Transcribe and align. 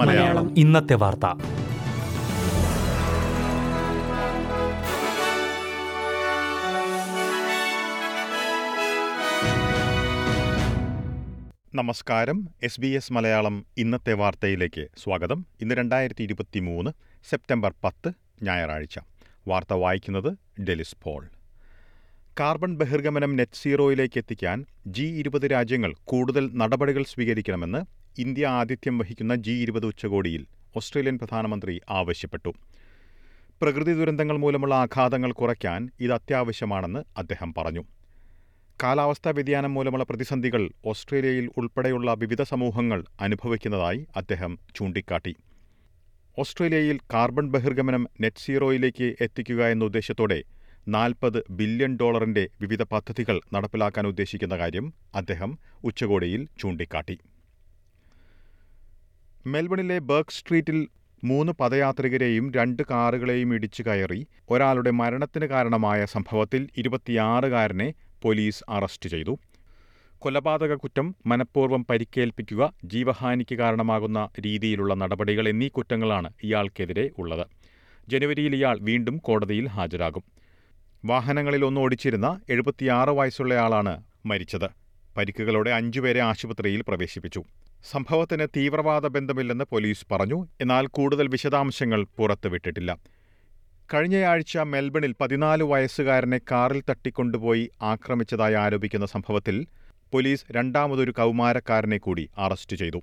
മലയാളം. 0.00 0.58
ഇന്നത്തെ 0.58 0.94
വാർത്ത. 0.94 1.26
നമസ്കാരം. 11.74 12.48
എസ് 12.62 12.80
ബി 12.80 12.86
എസ് 12.86 13.12
മലയാളം 13.12 13.66
ഇന്നത്തെ 13.78 14.12
വാർത്തയിലേക്ക് 14.12 14.88
സ്വാഗതം. 15.04 15.46
ഇന്ന് 15.60 15.74
രണ്ടായിരത്തി 15.74 16.22
ഇരുപത്തി 16.22 16.58
മൂന്ന് 16.58 16.90
സെപ്റ്റംബർ 17.30 17.74
പത്ത് 17.84 18.12
ഞായറാഴ്ച. 18.42 18.98
വാർത്ത 19.48 19.72
വായിക്കുന്നത് 19.72 20.60
ഡെലിസ് 20.62 20.96
പോൾ. 21.02 21.28
കാർബൺ 22.38 22.72
ബഹിർഗമനം 22.80 23.30
നെറ്റ് 23.36 23.58
സീറോയിലേക്ക് 23.60 24.18
എത്തിക്കാൻ 24.20 24.58
ജി 24.96 25.04
ഇരുപത് 25.20 25.46
രാജ്യങ്ങൾ 25.52 25.92
കൂടുതൽ 26.10 26.44
നടപടികൾ 26.60 27.04
സ്വീകരിക്കണമെന്ന് 27.12 27.80
ഇന്ത്യ 28.24 28.44
ആതിഥ്യം 28.58 28.98
വഹിക്കുന്ന 29.00 29.34
ജി 29.46 29.54
ഇരുപത് 29.62 29.86
ഉച്ചകോടിയിൽ 29.86 30.42
ഓസ്ട്രേലിയൻ 30.76 31.16
പ്രധാനമന്ത്രി 31.22 31.74
ആവശ്യപ്പെട്ടു. 31.98 32.50
പ്രകൃതി 33.60 33.92
ദുരന്തങ്ങൾ 34.00 34.36
മൂലമുള്ള 34.42 34.74
ആഘാതങ്ങൾ 34.84 35.32
കുറയ്ക്കാൻ 35.40 35.80
ഇത് 36.00 36.12
അത്യാവശ്യമാണെന്ന് 36.18 37.00
അദ്ദേഹം 37.22 37.54
പറഞ്ഞു. 37.58 37.82
കാലാവസ്ഥാ 38.82 39.32
വ്യതിയാനം 39.38 39.74
മൂലമുള്ള 39.76 40.06
പ്രതിസന്ധികൾ 40.10 40.64
ഓസ്ട്രേലിയയിൽ 40.92 41.48
ഉൾപ്പെടെയുള്ള 41.56 42.12
വിവിധ 42.22 42.42
സമൂഹങ്ങൾ 42.52 43.02
അനുഭവിക്കുന്നതായി 43.20 44.02
അദ്ദേഹം 44.22 44.54
ചൂണ്ടിക്കാട്ടി. 44.76 45.32
ഓസ്ട്രേലിയയിൽ 46.38 47.00
കാർബൺ 47.14 47.48
ബഹിർഗമനം 47.56 48.04
നെറ്റ് 48.20 48.44
സീറോയിലേക്ക് 48.46 49.08
എത്തിക്കുക 49.26 49.62
എന്ന 49.74 49.90
ഉദ്ദേശത്തോടെ 49.90 50.38
നാൽപ്പത് 50.88 51.38
ബില്യൺ 51.50 51.96
ഡോളറിന്റെ 51.96 52.48
വിവിധ 52.60 52.82
പദ്ധതികൾ 52.82 53.40
നടപ്പിലാക്കാൻ 53.54 54.06
ഉദ്ദേശിക്കുന്ന 54.06 54.58
കാര്യം 54.58 54.94
അദ്ദേഹം 55.14 55.58
ഉച്ചകോടിയിൽ 55.84 56.48
ചൂണ്ടിക്കാട്ടി. 56.60 57.16
മെൽബണിലെ 59.46 59.98
ബർക്ക് 59.98 60.30
സ്ട്രീറ്റിൽ 60.30 60.88
മൂന്ന് 61.24 61.52
പദയാത്രികരെയും 61.60 62.52
രണ്ട് 62.54 62.82
കാറുകളെയും 62.90 63.54
ഇടിച്ചു 63.54 63.82
കയറി 63.82 64.26
ഒരാളുടെ 64.50 64.90
മരണത്തിന് 64.90 65.46
കാരണമായ 65.46 66.04
സംഭവത്തിൽ 66.04 66.68
ഇരുപത്തിയാറുകാരനെ 66.76 67.94
പോലീസ് 68.22 68.64
അറസ്റ്റ് 68.68 69.08
ചെയ്തു. 69.08 69.38
കൊലപാതക 70.18 70.74
കുറ്റം 70.74 71.16
മനഃപൂർവം 71.26 71.86
പരിക്കേൽപ്പിക്കുക 71.90 72.72
ജീവഹാനിക്ക് 72.84 73.54
കാരണമാകുന്ന 73.54 74.28
രീതിയിലുള്ള 74.46 74.94
നടപടികൾ 74.94 75.48
എന്നീ 75.48 75.68
കുറ്റങ്ങളാണ് 75.68 76.30
ഇയാൾക്കെതിരെ 76.44 77.10
ഉള്ളത്. 77.18 77.46
ജനുവരിയിൽ 78.08 78.54
ഇയാൾ 78.56 78.78
വീണ്ടും 78.80 79.16
കോടതിയിൽ 79.16 79.68
ഹാജരാകും. 79.68 80.37
വാഹനങ്ങളിൽ 81.04 81.64
ഒന്ന് 81.64 81.80
ഓടിച്ചിരുന്ന 81.80 82.40
എഴുപത്തിയാറ് 82.50 83.10
വയസ്സുള്ളയാളാണ് 83.10 84.02
മരിച്ചത്. 84.26 84.68
പരിക്കുകളോടെ 85.16 85.70
അഞ്ചുപേരെ 85.70 86.20
ആശുപത്രിയിൽ 86.20 86.82
പ്രവേശിപ്പിച്ചു. 86.88 87.44
സംഭവത്തിന് 87.90 88.46
തീവ്രവാദ 88.56 89.06
ബന്ധമില്ലെന്ന് 89.06 89.64
പോലീസ് 89.64 90.06
പറഞ്ഞു. 90.12 90.46
എന്നാൽ 90.60 90.86
കൂടുതൽ 90.86 91.28
വിശദാംശങ്ങൾ 91.28 92.06
പുറത്തുവിട്ടിട്ടില്ല. 92.18 92.98
കഴിഞ്ഞയാഴ്ച 93.94 94.58
മെൽബണിൽ 94.58 95.14
പതിനാല് 95.20 95.62
വയസ്സുകാരനെ 95.62 96.38
കാറിൽ 96.38 96.82
തട്ടിക്കൊണ്ടുപോയി 96.90 97.70
ആക്രമിച്ചതായി 97.82 98.54
ആരോപിക്കുന്ന 98.54 99.06
സംഭവത്തിൽ 99.06 99.66
പോലീസ് 100.12 100.44
രണ്ടാമതൊരു 100.50 101.10
കൗമാരക്കാരനെ 101.10 101.98
കൂടി 101.98 102.30
അറസ്റ്റ് 102.38 102.76
ചെയ്തു. 102.76 103.02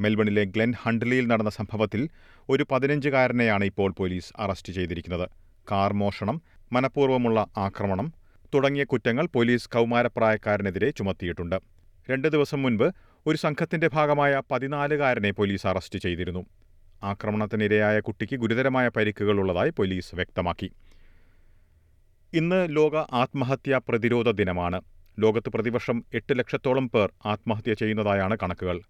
മെൽബണിലെ 0.00 0.44
ഗ്ലെൻ 0.44 0.74
ഹണ്ട്ലിയിൽ 0.82 1.26
നടന്ന 1.26 1.50
സംഭവത്തിൽ 1.50 2.08
ഒരു 2.48 2.66
പതിനഞ്ചുകാരനെയാണ് 2.70 3.64
ഇപ്പോൾ 3.64 3.90
പോലീസ് 3.92 4.32
അറസ്റ്റ് 4.38 4.72
ചെയ്തിരിക്കുന്നത്. 4.72 5.28
കാർ 5.70 5.92
മോഷണം 5.92 6.42
മനഃപൂർവമുള്ള 6.72 7.46
ആക്രമണം 7.56 8.12
തുടങ്ങിയ 8.54 8.84
കുറ്റങ്ങൾ 8.84 9.26
പോലീസ് 9.26 9.68
കൗമാരപ്രായക്കാരനെതിരെ 9.68 10.90
ചുമത്തിയിട്ടുണ്ട്. 10.90 11.60
രണ്ട് 12.10 12.28
ദിവസം 12.28 12.62
മുൻപ് 12.62 12.92
ഒരു 13.26 13.36
സംഘത്തിന്റെ 13.36 13.88
ഭാഗമായ 13.88 14.42
പതിനാലുകാരനെ 14.50 15.30
പോലീസ് 15.30 15.66
അറസ്റ്റ് 15.66 15.98
ചെയ്തിരുന്നു. 15.98 16.46
ആക്രമണത്തിനിരയായ 17.02 18.00
കുട്ടിക്ക് 18.00 18.36
ഗുരുതരമായ 18.36 18.88
പരിക്കുകളുള്ളതായി 18.88 19.70
പോലീസ് 19.70 20.14
വ്യക്തമാക്കി. 20.14 20.70
ഇന്ന് 22.32 22.76
ലോക 22.76 22.96
ആത്മഹത്യാ 22.96 23.80
പ്രതിരോധ 23.88 24.30
ദിനമാണ്. 24.30 24.80
ലോകത്ത് 25.18 25.48
പ്രതിവർഷം 25.48 26.04
എട്ട് 26.14 26.38
ലക്ഷത്തോളം 26.38 26.88
പേർ 26.88 27.12
ആത്മഹത്യ 27.26 27.74
ചെയ്യുന്നതായാണ് 27.74 28.36
കണക്കുകൾ. 28.42 28.80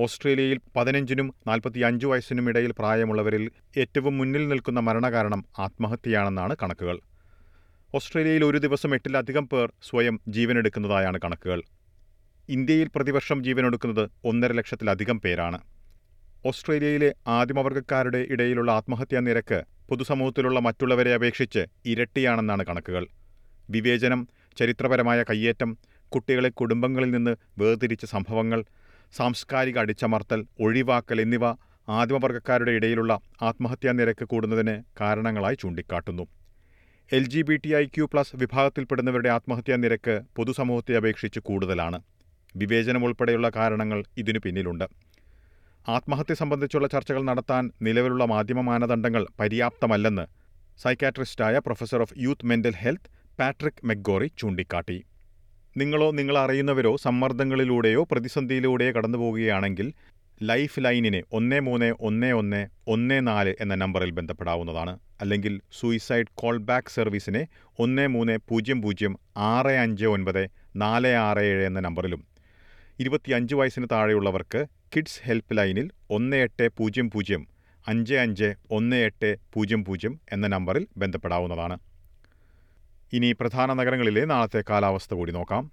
ഓസ്ട്രേലിയയിൽ 0.00 0.60
പതിനഞ്ചിനും 0.76 1.34
നാൽപ്പത്തിയഞ്ച് 1.46 2.06
വയസ്സിനും 2.06 2.48
ഇടയിൽ 2.48 2.72
പ്രായമുള്ളവരിൽ 2.78 3.50
ഏറ്റവും 3.76 4.18
മുന്നിൽ 4.18 4.48
നിൽക്കുന്ന 4.48 4.80
മരണകാരണം 4.80 5.44
ആത്മഹത്യയാണെന്നാണ് 5.58 6.56
കണക്കുകൾ. 6.62 6.98
ഓസ്ട്രേലിയയിൽ 7.94 8.44
ഒരു 8.44 8.58
ദിവസം 8.58 8.94
എട്ടിലധികം 8.94 9.48
പേർ 9.48 9.72
സ്വയം 9.82 10.20
ജീവനെടുക്കുന്നതായാണ് 10.28 11.18
കണക്കുകൾ. 11.24 11.62
ഇന്ത്യയിൽ 12.48 12.88
പ്രതിവർഷം 12.94 13.44
ജീവനെടുക്കുന്നത് 13.44 14.10
ഒന്നര 14.24 14.52
ലക്ഷത്തിലധികം 14.52 15.20
പേരാണ്. 15.20 15.58
ഓസ്ട്രേലിയയിലെ 16.46 17.14
ആദിമവർഗക്കാരുടെ 17.26 18.26
ഇടയിലുള്ള 18.30 18.72
ആത്മഹത്യാ 18.72 19.20
നിരക്ക് 19.20 19.64
പൊതുസമൂഹത്തിലുള്ള 19.88 20.60
മറ്റുള്ളവരെ 20.60 21.14
അപേക്ഷിച്ച് 21.14 21.66
ഇരട്ടിയാണെന്നാണ് 21.86 22.64
കണക്കുകൾ. 22.68 23.06
വിവേചനം 23.70 24.28
ചരിത്രപരമായ 24.58 25.22
കയ്യേറ്റം 25.22 25.78
കുട്ടികളെ 26.12 26.48
കുടുംബങ്ങളിൽ 26.48 27.10
നിന്ന് 27.10 27.36
വേർതിരിച്ച 27.58 28.04
സംഭവങ്ങൾ 28.04 28.64
സാംസ്കാരിക 29.16 29.78
അടിച്ചമർത്തൽ 29.78 30.46
ഒഴിവാക്കൽ 30.60 31.20
എന്നിവ 31.20 31.44
ആദിമവർഗക്കാരുടെ 31.88 32.70
ഇടയിലുള്ള 32.70 33.20
ആത്മഹത്യാ 33.42 33.92
നിരക്ക് 33.92 34.24
കൂടുന്നതിന് 34.24 34.82
കാരണങ്ങളായി 35.00 35.54
ചൂണ്ടിക്കാട്ടുന്നു. 35.54 36.24
L 37.12 37.26
G 37.26 37.42
B 37.42 37.56
T 37.56 37.70
I 37.74 37.84
Q 37.84 38.04
plus 38.12 38.36
വിഭാഗത്തിൽപ്പെടുന്നവരുടെ 38.36 39.28
ആത്മഹത്യാ 39.28 39.76
നിരക്ക് 39.76 40.20
പൊതുസമൂഹത്തെ 40.36 40.96
അപേക്ഷിച്ച് 40.96 41.40
കൂടുതലാണ്. 41.40 41.98
വിവേചനം 42.56 43.04
ഉൾപ്പെടെയുള്ള 43.04 43.50
കാരണങ്ങൾ 43.56 44.04
ഇതിനു 44.18 44.40
പിന്നിലുണ്ട്. 44.44 44.84
ആത്മഹത്യ 45.88 46.34
സംബന്ധിച്ചുള്ള 46.34 46.88
ചർച്ചകൾ 46.88 47.22
നടത്താൻ 47.22 47.70
നിലവിലുള്ള 47.82 48.24
മാധ്യമ 48.24 48.60
മാനദണ്ഡങ്ങൾ 48.60 49.26
പര്യാപ്തമല്ലെന്ന് 49.40 50.26
സൈക്കാട്രിസ്റ്റായ 50.82 51.58
professor 51.58 52.00
of 52.00 52.14
youth 52.18 52.46
mental 52.46 52.74
health 52.76 53.10
Patrick 53.38 53.82
McGorry 53.84 54.30
ചൂണ്ടിക്കാട്ടി. 54.38 55.04
നിങ്ങളോ 55.76 56.10
നിങ്ങളറിയുന്നവരോ 56.10 56.96
സമ്മർദ്ദങ്ങളിലൂടെയോ 56.96 58.02
പ്രതിസന്ധിയിലൂടെയോ 58.12 58.92
കടന്നുപോകുകയാണെങ്കിൽ 58.92 59.92
ലൈഫ് 60.42 60.80
ലൈനിനെ 60.80 61.22
ഒന്ന് 61.32 61.60
മൂന്ന് 61.60 61.94
ഒന്ന് 62.00 62.32
ഒന്ന് 62.32 62.66
ഒന്ന് 62.86 63.26
നാല് 63.26 63.54
എന്ന 63.60 63.74
നമ്പറിൽ 63.74 64.10
ബന്ധപ്പെടാവുന്നതാണ്. 64.10 64.98
അല്ലെങ്കിൽ 65.20 65.60
സൂയിസൈഡ് 65.80 66.26
കോൾ 66.34 66.56
ബാക്ക് 66.58 66.90
സർവീസിനെ 66.90 67.46
ഒന്ന് 67.78 68.08
മൂന്ന് 68.08 68.38
പൂജ്യം 68.48 68.82
പൂജ്യം 68.82 69.18
ആറ് 69.36 69.66
അഞ്ച് 69.66 70.06
ഒൻപത് 70.06 70.50
നാല് 70.76 71.06
ആറ് 71.06 71.38
ഏഴ് 71.38 71.64
എന്ന 71.64 71.80
നമ്പറിലും. 71.80 72.26
ഇരുപത്തിയഞ്ച് 73.00 73.54
വയസ്സിന് 73.54 73.86
താഴെയുള്ളവർക്ക് 73.92 74.66
കിഡ്സ് 74.96 75.20
ഹെൽപ്പ് 75.24 75.56
ലൈനിൽ 75.56 75.90
ഒന്ന് 76.10 76.36
എട്ട് 76.36 76.68
പൂജ്യം 76.76 77.10
പൂജ്യം 77.10 77.48
അഞ്ച് 77.88 78.14
അഞ്ച് 78.14 78.54
ഒന്ന് 78.70 78.96
എട്ട് 78.96 79.36
പൂജ്യം 79.52 79.84
പൂജ്യം 79.84 80.20
എന്ന 80.32 80.46
നമ്പറിൽ 80.46 80.86
ബന്ധപ്പെടാവുന്നതാണ്. 80.96 81.78
ഇനി 83.12 83.32
പ്രധാന 83.32 83.72
നഗരങ്ങളിലെ 83.72 84.24
നാളത്തെ 84.24 84.64
കാലാവസ്ഥ 84.70 85.14
കൂടി 85.14 85.32
നോക്കാം. 85.32 85.72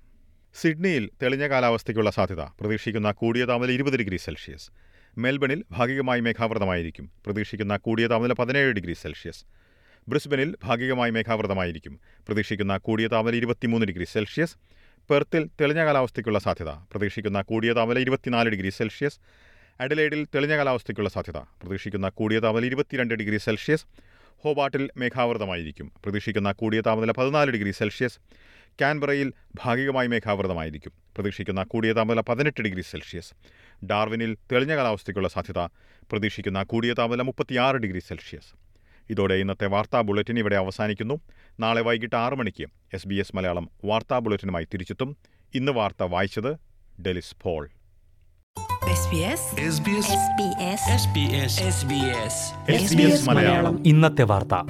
സിഡ്നിയിൽ 0.62 1.10
തെളിഞ്ഞ 1.24 1.48
കാലാവസ്ഥയ്ക്കുള്ള 1.48 2.12
സാധ്യത. 2.12 2.42
പ്രതീക്ഷിക്കുന്ന 2.42 3.12
കൂടിയ 3.12 3.46
താപനില 3.46 3.72
ഇരുപത് 3.72 3.98
ഡിഗ്രി 3.98 4.18
സെൽഷ്യസ്. 4.18 4.72
മെൽബണിൽ 5.18 5.64
ഭാഗികമായി 5.72 6.20
മേഘാവൃതമായിരിക്കും. 6.20 7.12
പ്രതീക്ഷിക്കുന്ന 7.26 7.78
കൂടിയ 7.78 8.08
താപനില 8.08 8.34
പതിനേഴ് 8.34 8.74
ഡിഗ്രി 8.74 8.94
സെൽഷ്യസ്. 8.94 9.46
ബ്രിസ്ബനിൽ 10.08 10.56
ഭാഗികമായി 10.64 11.12
മേഘാവൃതമായിരിക്കും. 11.12 12.00
പ്രതീക്ഷിക്കുന്ന 12.28 12.78
കൂടിയ 12.78 13.08
താപനില 13.08 13.36
ഇരുപത്തിമൂന്ന് 13.36 13.88
ഡിഗ്രി 13.88 14.04
സെൽഷ്യസ്. 14.04 14.56
പെർത്തിൽ 15.10 15.50
തെളിഞ്ഞ 15.62 15.86
കാലാവസ്ഥയ്ക്കുള്ള 15.86 16.40
സാധ്യത. 16.40 16.70
പ്രതീക്ഷിക്കുന്ന 16.70 17.42
കൂടിയ 17.42 17.74
താപനില 17.74 18.00
ഇരുപത്തിനാല് 18.00 18.50
ഡിഗ്രി 18.50 18.70
സെൽഷ്യസ്. 18.70 19.20
അഡലേഡിൽ 19.80 20.28
തെളിഞ്ഞ 20.36 20.58
കാലാവസ്ഥയ്ക്കുള്ള 20.58 21.10
സാധ്യത. 21.10 21.38
പ്രതീക്ഷിക്കുന്ന 21.38 22.10
കൂടിയ 22.10 22.40
താപനില 22.40 22.66
ഇരുപത്തിരണ്ട് 22.66 23.14
ഡിഗ്രി 23.14 23.38
സെൽഷ്യസ്. 23.38 23.86
ഹോബാട്ടിൽ 24.38 24.90
മേഘാവൃതമായിരിക്കും. 24.98 25.92
പ്രതീക്ഷിക്കുന്ന 26.04 26.52
കൂടിയ 26.52 26.82
താപനില 26.82 27.12
പതിനാല് 27.12 27.52
ഡിഗ്രി 27.52 27.72
സെൽഷ്യസ്. 27.72 28.20
കാൻബറയിൽ 28.82 29.34
ഭാഗികമായി 29.56 30.08
മേഘാവൃതമായിരിക്കും. 30.08 30.92
പ്രതീക്ഷിക്കുന്ന 31.16 31.64
കൂടിയ 31.64 31.94
താപനില 31.94 32.22
പതിനെട്ട് 32.22 32.62
ഡിഗ്രി 32.62 32.82
സെൽഷ്യസ്. 32.82 33.34
ഡാർവിനിൽ 33.86 34.38
തെളിഞ്ഞ 34.52 34.76
കാലാവസ്ഥയ്ക്കുള്ള 34.76 35.28
സാധ്യത 35.28 35.60
പ്രതീക്ഷിക്കുന്ന 36.12 36.64
കൂടിയ 36.64 36.94
താപനില 36.94 37.22
മുപ്പത്തിയാറ് 37.22 37.76
ഡിഗ്രി 37.76 38.00
സെൽഷ്യസ്. 38.00 38.56
ഇതോടെ 39.10 39.34
ഇന്നത്തെ 39.34 39.66
വാർത്താ 39.66 40.02
ബുള്ളറ്റിൻ 40.02 40.40
ഇവിടെ 40.40 40.56
അവസാനിക്കുന്നു. 40.56 41.20
നാളെ 41.60 41.82
വൈകിട്ട് 41.82 42.16
ആറ് 42.16 42.34
മണിക്ക് 42.34 42.68
എസ് 42.94 43.08
ബി 43.08 43.16
എസ് 43.16 43.36
മലയാളം 43.36 43.70
വാർത്താ 43.86 44.20
ബുള്ളറ്റിനുമായി 44.20 44.68
തിരിച്ചെത്തും. 44.74 45.18
ഇന്ന് 45.54 45.72
വാർത്ത 45.72 46.04
വായിച്ചത് 46.04 46.56
ഡെലിസ് 47.02 47.36
പോൾ. 47.44 47.70
ഇന്നത്തെ 53.86 54.24
വാർത്ത. 54.24 54.70